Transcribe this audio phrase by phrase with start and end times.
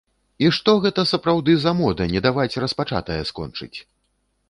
[0.45, 3.75] І што гэта, сапраўды, за мода не даваць распачатае скончыць.